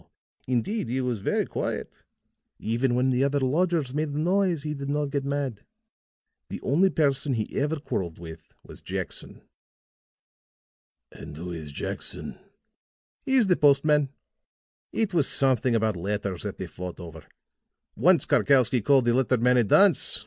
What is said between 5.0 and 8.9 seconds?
get mad. The only person he ever quarreled with was